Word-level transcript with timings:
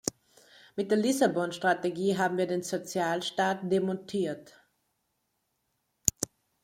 Mit 0.75 0.89
der 0.89 0.97
Lissabon-Strategie 0.97 2.17
haben 2.17 2.35
wir 2.37 2.47
den 2.47 2.63
Sozialstaat 2.63 3.71
demontiert. 3.71 4.59